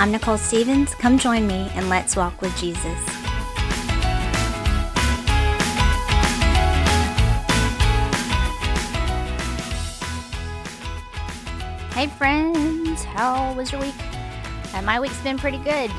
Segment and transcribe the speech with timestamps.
[0.00, 0.94] I'm Nicole Stevens.
[0.94, 2.82] Come join me and let's walk with Jesus.
[11.92, 13.94] Hey, friends, how was your week?
[14.72, 15.90] Uh, my week's been pretty good.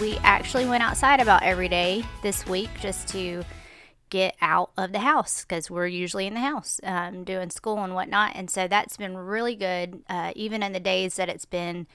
[0.00, 3.44] We actually went outside about every day this week just to
[4.08, 7.94] get out of the house because we're usually in the house um, doing school and
[7.94, 8.32] whatnot.
[8.36, 10.02] And so that's been really good.
[10.08, 11.86] Uh, even in the days that it's been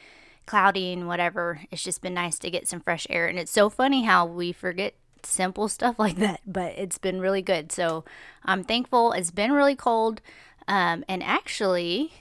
[0.46, 3.28] cloudy and whatever, it's just been nice to get some fresh air.
[3.28, 7.42] And it's so funny how we forget simple stuff like that, but it's been really
[7.42, 7.72] good.
[7.72, 8.06] So
[8.44, 9.12] I'm thankful.
[9.12, 10.22] It's been really cold.
[10.68, 12.14] Um, and actually,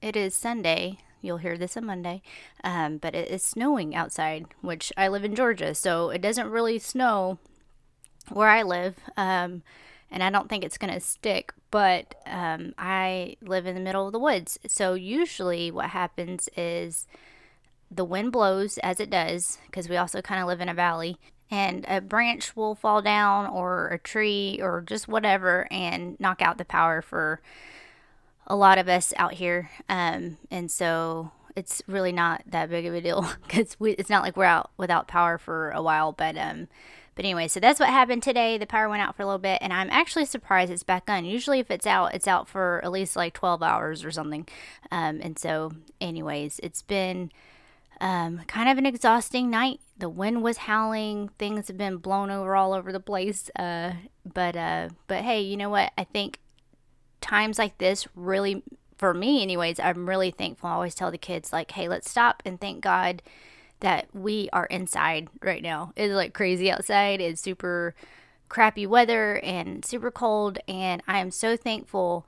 [0.00, 0.98] it is Sunday.
[1.20, 2.22] You'll hear this on Monday,
[2.62, 6.78] um, but it is snowing outside, which I live in Georgia, so it doesn't really
[6.78, 7.38] snow
[8.28, 9.62] where I live, um,
[10.10, 14.06] and I don't think it's going to stick, but um, I live in the middle
[14.06, 14.58] of the woods.
[14.68, 17.06] So usually what happens is
[17.90, 21.18] the wind blows as it does, because we also kind of live in a valley,
[21.50, 26.58] and a branch will fall down or a tree or just whatever and knock out
[26.58, 27.40] the power for
[28.46, 29.70] a lot of us out here.
[29.88, 34.36] Um, and so it's really not that big of a deal because it's not like
[34.36, 36.68] we're out without power for a while, but um,
[37.16, 38.58] but anyway, so that's what happened today.
[38.58, 41.24] The power went out for a little bit, and I'm actually surprised it's back on.
[41.24, 44.46] Usually, if it's out, it's out for at least like 12 hours or something.
[44.92, 47.32] Um, and so, anyways, it's been
[48.00, 49.80] um, kind of an exhausting night.
[49.98, 51.30] The wind was howling.
[51.38, 53.50] Things have been blown over all over the place.
[53.58, 53.92] Uh,
[54.24, 55.92] but uh, but hey, you know what?
[55.96, 56.40] I think
[57.20, 58.62] times like this really,
[58.96, 60.68] for me, anyways, I'm really thankful.
[60.68, 63.22] I always tell the kids like, hey, let's stop and thank God
[63.80, 65.92] that we are inside right now.
[65.96, 67.20] It's like crazy outside.
[67.20, 67.94] It's super
[68.48, 72.26] crappy weather and super cold and I am so thankful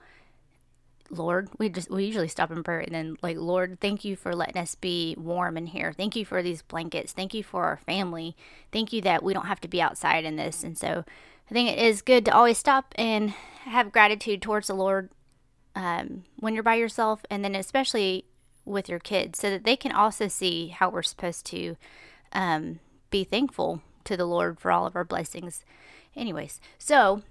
[1.11, 4.35] Lord, we just we usually stop in prayer and then like Lord, thank you for
[4.35, 5.93] letting us be warm in here.
[5.93, 7.13] Thank you for these blankets.
[7.13, 8.37] Thank you for our family.
[8.73, 10.63] Thank you that we don't have to be outside in this.
[10.63, 11.05] And so
[11.51, 13.31] I think it is good to always stop and
[13.65, 15.11] have gratitude towards the Lord
[15.75, 18.25] um, when you're by yourself, and then especially
[18.65, 21.77] with your kids so that they can also see how we're supposed to
[22.33, 22.81] um,
[23.11, 25.65] be thankful to the Lord for all of our blessings.
[26.15, 27.23] Anyways, so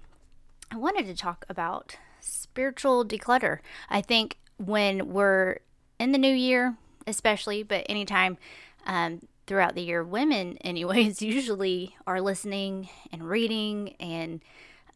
[0.72, 1.96] I wanted to talk about
[2.28, 3.58] spiritual declutter.
[3.88, 5.58] I think when we're
[5.98, 8.38] in the new year, especially, but anytime
[8.86, 14.40] um, throughout the year, women, anyways, usually are listening and reading and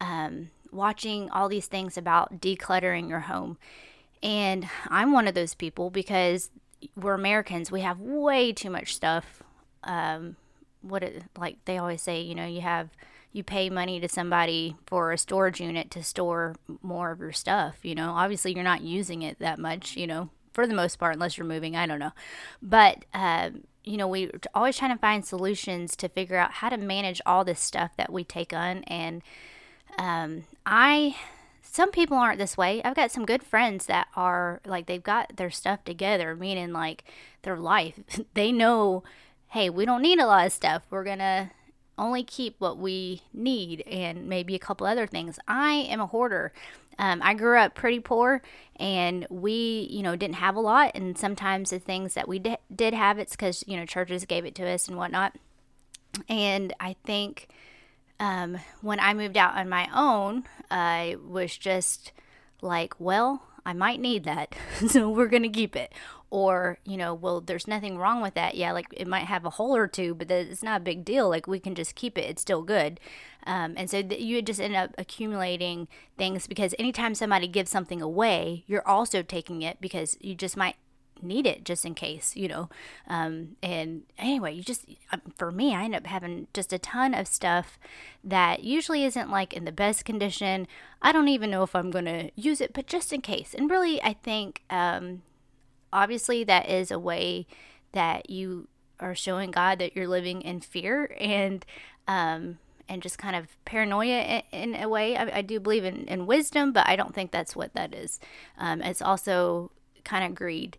[0.00, 3.58] um, watching all these things about decluttering your home.
[4.22, 6.50] And I'm one of those people because
[6.96, 7.70] we're Americans.
[7.70, 9.42] We have way too much stuff.
[9.84, 10.36] Um,
[10.80, 12.90] what it, like they always say, you know, you have
[13.32, 17.76] you pay money to somebody for a storage unit to store more of your stuff.
[17.82, 19.96] You know, obviously you're not using it that much.
[19.96, 21.76] You know, for the most part, unless you're moving.
[21.76, 22.12] I don't know,
[22.60, 26.76] but um, you know, we're always trying to find solutions to figure out how to
[26.76, 28.84] manage all this stuff that we take on.
[28.84, 29.22] And
[29.98, 31.16] um, I
[31.62, 32.82] some people aren't this way.
[32.82, 37.04] I've got some good friends that are like they've got their stuff together, meaning like
[37.42, 37.98] their life.
[38.34, 39.02] they know,
[39.48, 40.82] hey, we don't need a lot of stuff.
[40.90, 41.50] We're going to
[41.98, 45.38] only keep what we need and maybe a couple other things.
[45.46, 46.52] I am a hoarder.
[46.98, 48.42] Um, I grew up pretty poor
[48.76, 50.92] and we, you know, didn't have a lot.
[50.94, 54.44] And sometimes the things that we d- did have, it's because, you know, churches gave
[54.44, 55.34] it to us and whatnot.
[56.28, 57.48] And I think
[58.20, 62.12] um, when I moved out on my own, I was just
[62.60, 64.54] like, well, I might need that,
[64.88, 65.92] so we're going to keep it.
[66.32, 68.54] Or, you know, well, there's nothing wrong with that.
[68.54, 71.28] Yeah, like it might have a hole or two, but it's not a big deal.
[71.28, 72.98] Like we can just keep it, it's still good.
[73.46, 78.00] Um, and so th- you just end up accumulating things because anytime somebody gives something
[78.00, 80.76] away, you're also taking it because you just might
[81.20, 82.70] need it just in case, you know.
[83.08, 87.12] Um, and anyway, you just, um, for me, I end up having just a ton
[87.12, 87.78] of stuff
[88.24, 90.66] that usually isn't like in the best condition.
[91.02, 93.52] I don't even know if I'm going to use it, but just in case.
[93.52, 95.20] And really, I think, um,
[95.92, 97.46] obviously, that is a way
[97.92, 98.68] that you
[99.00, 101.64] are showing God that you're living in fear and,
[102.06, 102.58] um,
[102.88, 105.16] and just kind of paranoia in, in a way.
[105.16, 108.20] I, I, do believe in, in wisdom, but I don't think that's what that is.
[108.58, 109.72] Um, it's also
[110.04, 110.78] kind of greed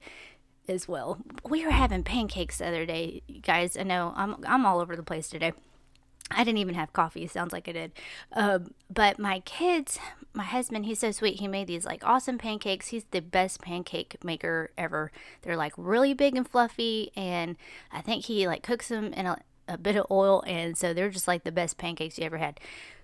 [0.68, 1.18] as well.
[1.48, 3.77] We were having pancakes the other day, guys.
[3.77, 5.54] I know I'm I'm all over the place today.
[6.31, 7.27] I didn't even have coffee.
[7.27, 7.92] Sounds like I did.
[8.31, 10.00] Um, but my kids,
[10.33, 11.39] my husband, he's so sweet.
[11.39, 12.88] He made these like awesome pancakes.
[12.88, 15.12] He's the best pancake maker ever.
[15.44, 17.56] They're like really big and fluffy, and
[17.91, 19.38] I think he like cooks them in a,
[19.68, 22.59] a bit of oil, and so they're just like the best pancakes you ever had.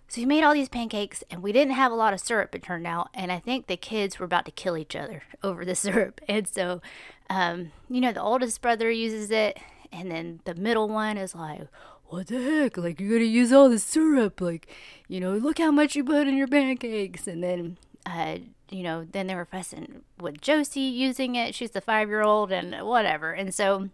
[0.08, 2.64] So he made all these pancakes, and we didn't have a lot of syrup, it
[2.64, 3.10] turned out.
[3.14, 6.20] And I think the kids were about to kill each other over the syrup.
[6.28, 6.81] And so,
[7.30, 9.60] um, you know, the oldest brother uses it,
[9.92, 11.68] And then the middle one is like,
[12.10, 12.78] what the heck?
[12.78, 14.42] Like, you're to use all the syrup.
[14.42, 14.68] Like,
[15.08, 17.28] you know, look how much you put in your pancakes.
[17.28, 18.40] And then, uh,
[18.70, 21.54] you know, then they were fussing with Josie using it.
[21.54, 23.32] She's the five year old and whatever.
[23.32, 23.90] And so,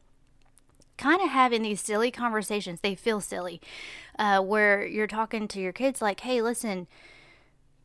[0.98, 3.60] kind of having these silly conversations, they feel silly,
[4.18, 6.88] uh, where you're talking to your kids like, hey, listen,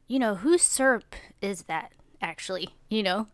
[0.06, 1.92] you know, whose syrup is that
[2.22, 2.68] actually?
[2.88, 3.26] You know,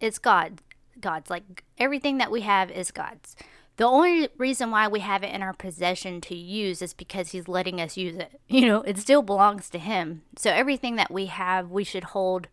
[0.00, 0.60] it's God.
[1.00, 3.36] God's like everything that we have is God's.
[3.76, 7.48] The only reason why we have it in our possession to use is because He's
[7.48, 8.40] letting us use it.
[8.48, 10.22] You know, it still belongs to Him.
[10.36, 12.48] So everything that we have, we should hold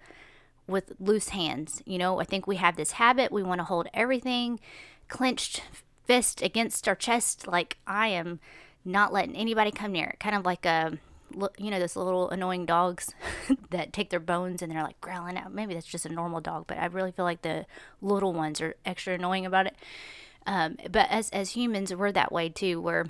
[0.68, 1.82] with loose hands.
[1.86, 3.32] You know, I think we have this habit.
[3.32, 4.60] We want to hold everything
[5.08, 5.62] clenched
[6.06, 8.40] fist against our chest, like I am
[8.84, 10.20] not letting anybody come near it.
[10.20, 10.92] Kind of like uh,
[11.42, 13.14] a you know those little annoying dogs
[13.70, 16.66] that take their bones and they're like growling out maybe that's just a normal dog
[16.68, 17.66] but i really feel like the
[18.02, 19.76] little ones are extra annoying about it
[20.46, 23.06] um, but as as humans we're that way too where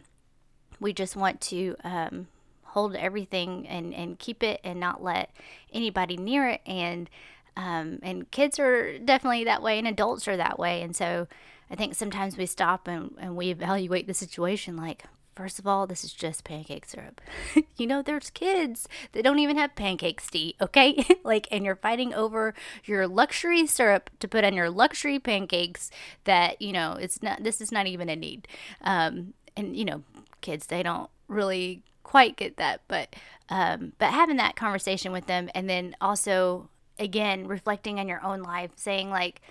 [0.79, 2.27] we just want to um,
[2.63, 5.31] hold everything and and keep it and not let
[5.71, 6.61] anybody near it.
[6.65, 7.09] And
[7.55, 10.81] um, and kids are definitely that way and adults are that way.
[10.81, 11.27] And so
[11.69, 15.87] i think sometimes we stop and, and we evaluate the situation like First of all,
[15.87, 17.19] this is just pancake syrup.
[17.77, 21.03] you know, there's kids that don't even have pancakes to eat, okay?
[21.23, 22.53] like, and you're fighting over
[22.85, 25.89] your luxury syrup to put on your luxury pancakes
[26.25, 28.47] that, you know, it's not, this is not even a need.
[28.81, 30.03] Um, and, you know,
[30.41, 33.15] kids, they don't really quite get that, but,
[33.49, 36.69] um, but having that conversation with them and then also,
[36.99, 39.41] again, reflecting on your own life, saying, like,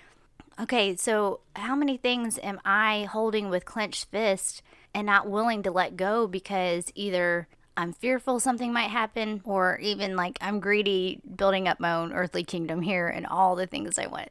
[0.59, 4.61] okay, so how many things am I holding with clenched fist?
[4.93, 10.15] And not willing to let go because either I'm fearful something might happen, or even
[10.15, 14.05] like I'm greedy, building up my own earthly kingdom here and all the things I
[14.05, 14.29] want.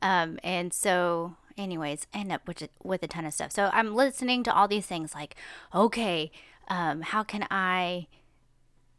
[0.00, 3.50] Um, and so, anyways, I end up with, with a ton of stuff.
[3.50, 5.34] So I'm listening to all these things like,
[5.74, 6.30] okay,
[6.68, 8.06] um, how can I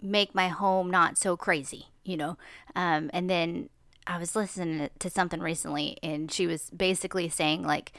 [0.02, 2.38] make my home not so crazy, you know?
[2.76, 3.70] Um, and then
[4.06, 7.94] I was listening to something recently, and she was basically saying, like,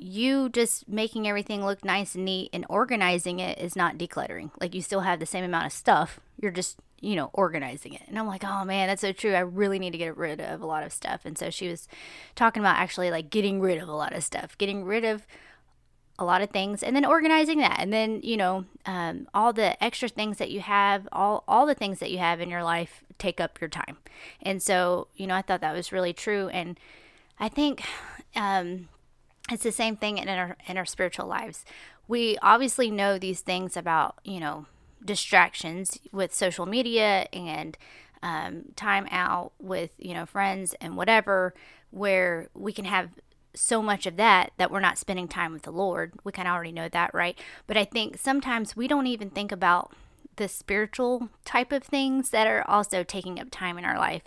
[0.00, 4.50] you just making everything look nice and neat and organizing it is not decluttering.
[4.60, 6.20] Like you still have the same amount of stuff.
[6.40, 8.02] You're just, you know, organizing it.
[8.08, 9.34] And I'm like, oh man, that's so true.
[9.34, 11.22] I really need to get rid of a lot of stuff.
[11.24, 11.86] And so she was
[12.34, 15.26] talking about actually like getting rid of a lot of stuff, getting rid of
[16.18, 19.82] a lot of things and then organizing that and then you know um, all the
[19.82, 23.02] extra things that you have all all the things that you have in your life
[23.16, 23.96] take up your time
[24.42, 26.78] and so you know i thought that was really true and
[27.38, 27.82] i think
[28.36, 28.86] um,
[29.50, 31.64] it's the same thing in our in our spiritual lives.
[32.08, 34.66] We obviously know these things about you know
[35.04, 37.76] distractions with social media and
[38.22, 41.54] um, time out with you know friends and whatever,
[41.90, 43.10] where we can have
[43.52, 46.12] so much of that that we're not spending time with the Lord.
[46.24, 47.38] We kind of already know that, right?
[47.66, 49.92] But I think sometimes we don't even think about
[50.36, 54.22] the spiritual type of things that are also taking up time in our life.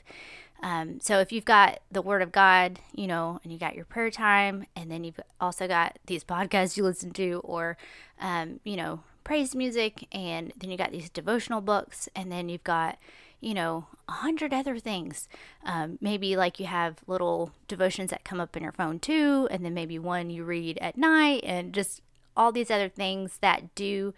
[0.64, 3.84] Um, so if you've got the Word of God, you know, and you got your
[3.84, 7.78] prayer time, and then you've also got these podcasts you listen to, or,
[8.20, 12.64] um, you know, praise music, and then you got these devotional books, and then you've
[12.64, 12.98] got,
[13.42, 15.28] you know, a hundred other things.
[15.66, 19.66] Um, maybe like you have little devotions that come up in your phone too, and
[19.66, 22.02] then maybe one you read at night, and just
[22.38, 24.14] all these other things that do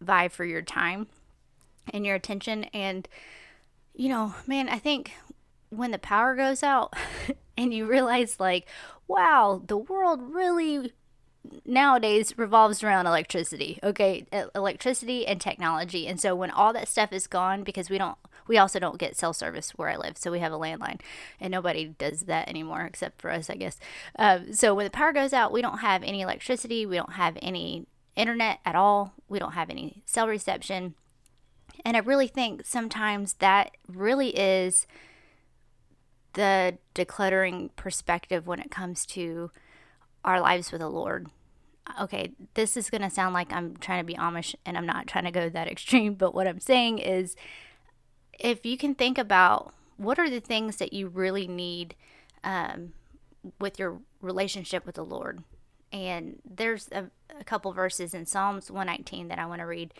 [0.00, 1.08] vie for your time
[1.92, 2.64] and your attention.
[2.72, 3.08] And,
[3.94, 5.12] you know, man, I think
[5.72, 6.94] when the power goes out
[7.56, 8.66] and you realize like
[9.08, 10.92] wow the world really
[11.64, 14.26] nowadays revolves around electricity okay?
[14.54, 16.06] Electricity and technology.
[16.06, 18.16] And so when all that stuff is gone because we don't
[18.48, 21.00] we also don't get cell service where i live so we have a landline
[21.40, 23.78] and nobody does that anymore except for us i guess.
[24.18, 27.38] Um, so when the power goes out we don't have any electricity we don't have
[27.40, 27.86] any
[28.16, 30.94] internet at all we don't have any cell reception.
[31.84, 34.86] And i really think sometimes that really is
[36.34, 39.50] the decluttering perspective when it comes to
[40.24, 41.28] our lives with the Lord.
[42.00, 45.06] Okay, this is going to sound like I'm trying to be Amish and I'm not
[45.06, 47.36] trying to go that extreme, but what I'm saying is
[48.38, 51.94] if you can think about what are the things that you really need
[52.44, 52.92] um,
[53.60, 55.42] with your relationship with the Lord.
[55.92, 57.06] And there's a,
[57.38, 59.92] a couple verses in Psalms 119 that I want to read,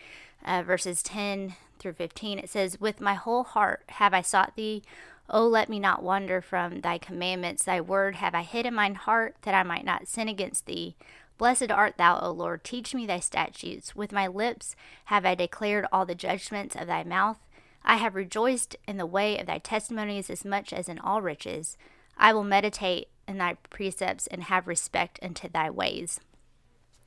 [0.43, 2.39] uh, verses 10 through 15.
[2.39, 4.83] It says, With my whole heart have I sought thee.
[5.29, 7.63] Oh, let me not wander from thy commandments.
[7.63, 10.95] Thy word have I hid in mine heart, that I might not sin against thee.
[11.37, 12.63] Blessed art thou, O Lord.
[12.63, 13.95] Teach me thy statutes.
[13.95, 14.75] With my lips
[15.05, 17.39] have I declared all the judgments of thy mouth.
[17.83, 21.77] I have rejoiced in the way of thy testimonies as much as in all riches.
[22.17, 26.19] I will meditate in thy precepts and have respect unto thy ways.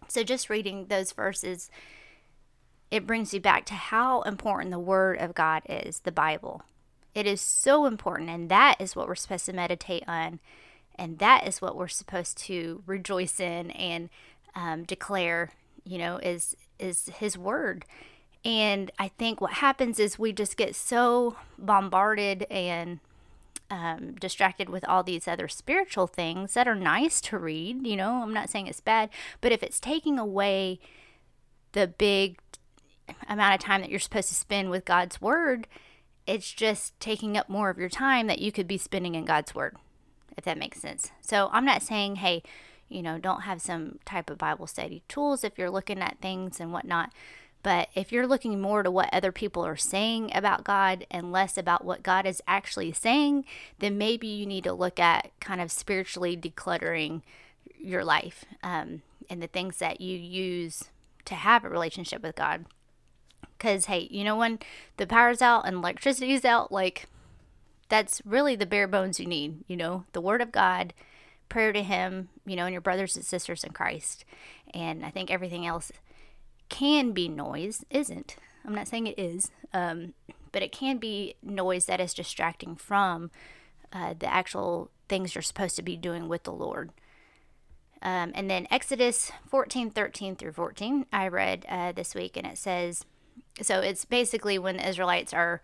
[0.09, 1.71] So just reading those verses,
[2.91, 6.63] it brings you back to how important the Word of God is, the Bible.
[7.17, 10.39] It is so important, and that is what we're supposed to meditate on,
[10.97, 14.11] and that is what we're supposed to rejoice in and
[14.55, 15.53] um, declare.
[15.83, 17.87] You know, is is His Word.
[18.45, 23.01] And I think what happens is we just get so bombarded and
[23.71, 27.87] um, distracted with all these other spiritual things that are nice to read.
[27.87, 29.09] You know, I'm not saying it's bad,
[29.41, 30.81] but if it's taking away
[31.73, 32.41] the big
[33.27, 35.67] amount of time that you're supposed to spend with God's Word,
[36.27, 39.55] it's just taking up more of your time that you could be spending in God's
[39.55, 39.77] Word,
[40.37, 41.11] if that makes sense.
[41.21, 42.43] So I'm not saying, hey,
[42.89, 46.61] you know, don't have some type of Bible study tools if you're looking at things
[46.61, 47.13] and whatnot.
[47.63, 51.59] But if you're looking more to what other people are saying about God and less
[51.59, 53.45] about what God is actually saying,
[53.81, 57.23] then maybe you need to look at kind of spiritually decluttering
[57.77, 60.85] your life um, and the things that you use
[61.25, 62.67] to have a relationship with God.
[63.57, 64.59] Because, hey, you know, when
[64.97, 67.07] the power's out and electricity's out, like,
[67.89, 70.93] that's really the bare bones you need, you know, the Word of God,
[71.49, 74.25] prayer to Him, you know, and your brothers and sisters in Christ.
[74.75, 75.93] And I think everything else
[76.69, 78.37] can be noise, isn't.
[78.65, 80.15] I'm not saying it is, um,
[80.53, 83.31] but it can be noise that is distracting from
[83.93, 86.91] uh, the actual things you're supposed to be doing with the Lord.
[88.03, 92.59] Um, and then Exodus 14, 13 through 14, I read uh, this week, and it
[92.59, 93.05] says,
[93.63, 95.63] so it's basically when the Israelites are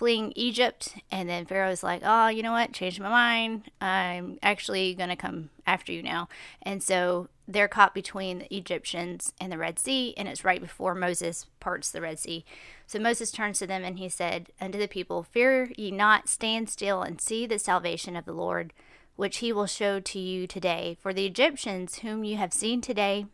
[0.00, 2.72] fleeing Egypt, and then Pharaoh's like, oh, you know what?
[2.72, 3.70] Changed my mind.
[3.82, 6.26] I'm actually going to come after you now.
[6.62, 10.94] And so they're caught between the Egyptians and the Red Sea, and it's right before
[10.94, 12.46] Moses parts the Red Sea.
[12.86, 16.70] So Moses turns to them and he said unto the people, Fear ye not, stand
[16.70, 18.72] still and see the salvation of the Lord,
[19.16, 20.96] which he will show to you today.
[21.02, 23.26] For the Egyptians whom you have seen today,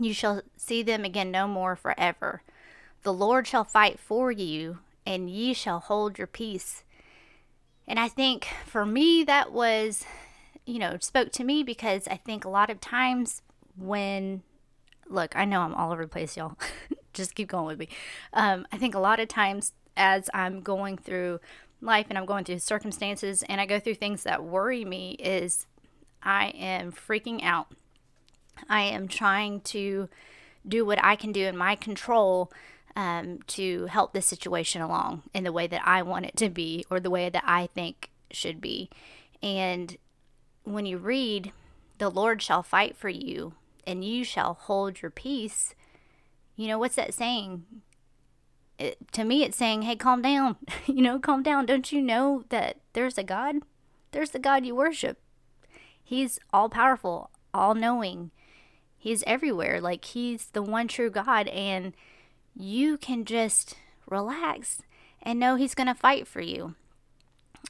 [0.00, 2.42] you shall see them again no more forever.
[3.04, 6.82] The Lord shall fight for you, and ye shall hold your peace.
[7.86, 10.04] And I think for me, that was
[10.66, 13.42] you know, spoke to me because I think a lot of times
[13.76, 14.42] when,
[15.08, 16.56] look, I know I'm all over the place, y'all.
[17.12, 17.88] Just keep going with me.
[18.32, 21.40] Um, I think a lot of times as I'm going through
[21.80, 25.66] life and I'm going through circumstances and I go through things that worry me, is
[26.22, 27.68] I am freaking out.
[28.68, 30.08] I am trying to
[30.66, 32.50] do what I can do in my control
[32.96, 36.84] um, to help this situation along in the way that I want it to be
[36.90, 38.88] or the way that I think should be.
[39.42, 39.96] And
[40.64, 41.52] when you read,
[41.98, 43.54] the Lord shall fight for you
[43.86, 45.74] and you shall hold your peace,
[46.56, 47.64] you know, what's that saying?
[48.78, 50.56] It, to me, it's saying, hey, calm down.
[50.86, 51.66] you know, calm down.
[51.66, 53.56] Don't you know that there's a God?
[54.12, 55.18] There's the God you worship.
[56.02, 58.30] He's all powerful, all knowing.
[58.96, 59.80] He's everywhere.
[59.80, 61.48] Like, He's the one true God.
[61.48, 61.94] And
[62.56, 63.74] you can just
[64.08, 64.82] relax
[65.22, 66.74] and know He's going to fight for you.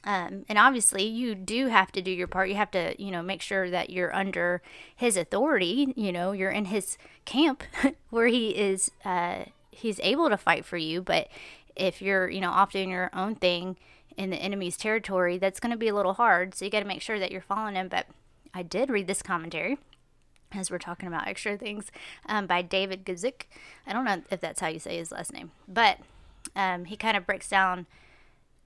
[0.03, 2.49] Um, and obviously, you do have to do your part.
[2.49, 4.61] You have to, you know, make sure that you're under
[4.95, 5.93] his authority.
[5.95, 7.63] You know, you're in his camp
[8.09, 11.01] where he is, uh, he's able to fight for you.
[11.01, 11.29] But
[11.75, 13.77] if you're, you know, off doing your own thing
[14.17, 16.53] in the enemy's territory, that's going to be a little hard.
[16.53, 17.87] So you got to make sure that you're following him.
[17.87, 18.05] But
[18.53, 19.77] I did read this commentary
[20.57, 21.91] as we're talking about extra things
[22.27, 23.43] um, by David Guzik.
[23.85, 25.99] I don't know if that's how you say his last name, but
[26.55, 27.85] um, he kind of breaks down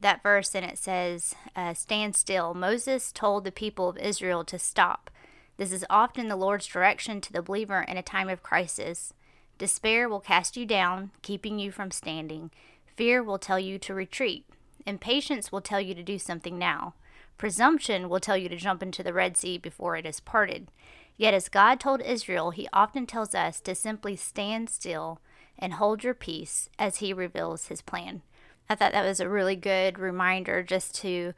[0.01, 2.53] that verse and it says, uh, Stand still.
[2.53, 5.09] Moses told the people of Israel to stop.
[5.57, 9.13] This is often the Lord's direction to the believer in a time of crisis.
[9.57, 12.49] Despair will cast you down, keeping you from standing.
[12.95, 14.45] Fear will tell you to retreat.
[14.85, 16.93] Impatience will tell you to do something now.
[17.37, 20.69] Presumption will tell you to jump into the Red Sea before it is parted.
[21.19, 25.19] Yet, as God told Israel, He often tells us to simply stand still
[25.57, 28.21] and hold your peace as He reveals His plan.
[28.69, 31.33] I thought that was a really good reminder just to,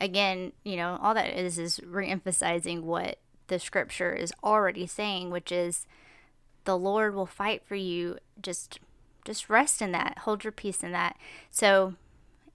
[0.00, 3.18] again, you know, all that is is reemphasizing what
[3.48, 5.86] the scripture is already saying, which is
[6.64, 8.16] the Lord will fight for you.
[8.40, 8.80] Just
[9.26, 10.20] just rest in that.
[10.20, 11.18] Hold your peace in that.
[11.50, 11.96] So,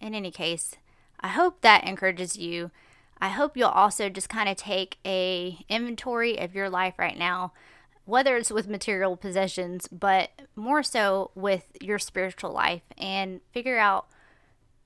[0.01, 0.73] in any case,
[1.19, 2.71] I hope that encourages you.
[3.23, 7.53] I hope you'll also just kind of take a inventory of your life right now
[8.05, 14.07] whether it's with material possessions, but more so with your spiritual life and figure out,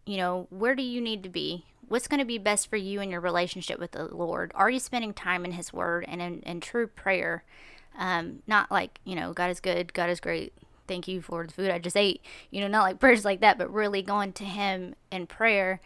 [0.05, 1.65] you know, where do you need to be?
[1.87, 4.51] What's going to be best for you in your relationship with the Lord?
[4.53, 7.43] Are you spending time in His Word and in, in true prayer?
[7.97, 10.53] Um, not like, you know, God is good, God is great,
[10.87, 12.21] thank you for the food I just ate.
[12.51, 15.81] You know, not like prayers like that, but really going to Him in prayer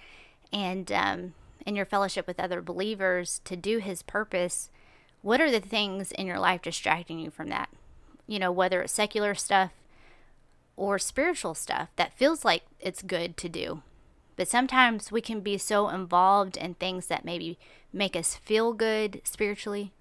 [0.52, 1.34] and um,
[1.66, 4.70] in your fellowship with other believers to do His purpose
[5.24, 7.70] what are the things in your life distracting you from that?
[8.32, 9.72] you know, whether it's secular stuff
[10.78, 13.82] or spiritual stuff that feels like it's good to do.
[14.38, 17.60] But sometimes we can be so involved in things that maybe
[17.92, 19.92] make us feel good spiritually.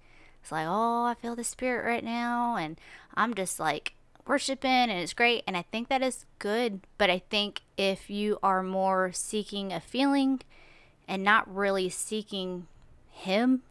[0.41, 2.55] It's like, oh, I feel the spirit right now.
[2.55, 2.79] And
[3.15, 5.43] I'm just like worshiping and it's great.
[5.45, 6.79] And I think that is good.
[6.97, 10.39] But I think if you are more seeking a feeling
[11.11, 12.67] and not really seeking
[13.09, 13.63] Him,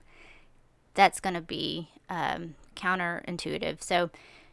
[0.93, 3.83] that's going to be um, counterintuitive.
[3.83, 4.11] So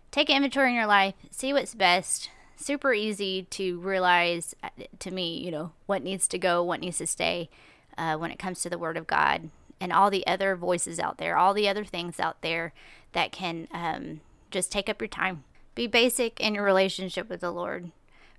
[0.09, 2.29] take inventory in your life, see what's best.
[2.55, 6.97] Super easy to realize uh, to me, you know, what needs to go, what needs
[6.99, 7.49] to stay
[7.97, 9.49] uh, when it comes to the Word of God
[9.81, 12.73] and all the other voices out there, all the other things out there
[13.11, 15.43] that can um, just take up your time.
[15.75, 17.91] Be basic in your relationship with the Lord,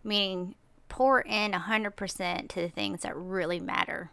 [0.02, 0.54] meaning
[0.88, 4.10] pour in 100% to the things that really matter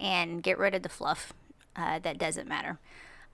[0.00, 1.32] and get rid of the fluff
[1.76, 2.78] uh, that doesn't matter.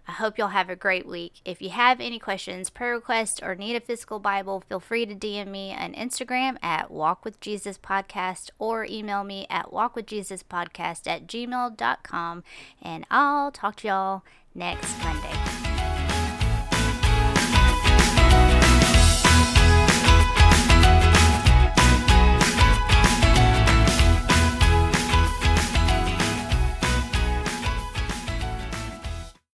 [0.06, 1.40] I hope y'all have a great week.
[1.46, 5.14] If you have any questions, prayer requests, or need a physical Bible, feel free to
[5.14, 11.26] DM me on Instagram at Walk with Jesus Podcast or email me at walkwithjesuspodcast at
[11.26, 12.44] gmail.com.
[12.82, 14.22] And I'll talk to y'all
[14.54, 15.43] next Monday.